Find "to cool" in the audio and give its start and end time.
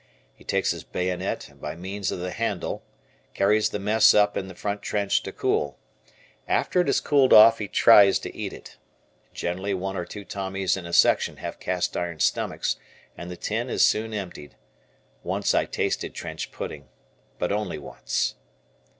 5.21-5.77